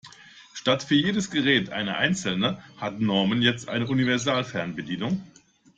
Statt 0.55 0.81
für 0.81 0.95
jedes 0.95 1.29
Gerät 1.29 1.69
eine 1.69 1.97
einzelne 1.97 2.59
hat 2.77 2.99
Norman 2.99 3.43
jetzt 3.43 3.69
eine 3.69 3.85
Universalfernbedienung. 3.87 5.21